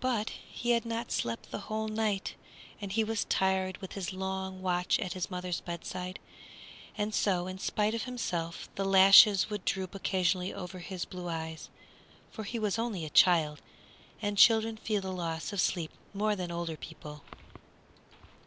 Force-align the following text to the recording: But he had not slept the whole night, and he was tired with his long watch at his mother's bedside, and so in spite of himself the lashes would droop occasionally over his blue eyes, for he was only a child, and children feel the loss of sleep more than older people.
But 0.00 0.30
he 0.30 0.70
had 0.70 0.86
not 0.86 1.12
slept 1.12 1.50
the 1.50 1.58
whole 1.68 1.86
night, 1.88 2.36
and 2.80 2.90
he 2.90 3.04
was 3.04 3.26
tired 3.26 3.76
with 3.82 3.92
his 3.92 4.10
long 4.10 4.62
watch 4.62 4.98
at 4.98 5.12
his 5.12 5.30
mother's 5.30 5.60
bedside, 5.60 6.18
and 6.96 7.14
so 7.14 7.46
in 7.46 7.58
spite 7.58 7.92
of 7.94 8.04
himself 8.04 8.70
the 8.76 8.84
lashes 8.86 9.50
would 9.50 9.66
droop 9.66 9.94
occasionally 9.94 10.54
over 10.54 10.78
his 10.78 11.04
blue 11.04 11.28
eyes, 11.28 11.68
for 12.30 12.44
he 12.44 12.58
was 12.58 12.78
only 12.78 13.04
a 13.04 13.10
child, 13.10 13.60
and 14.22 14.38
children 14.38 14.78
feel 14.78 15.02
the 15.02 15.12
loss 15.12 15.52
of 15.52 15.60
sleep 15.60 15.90
more 16.14 16.34
than 16.34 16.50
older 16.50 16.78
people. 16.78 17.22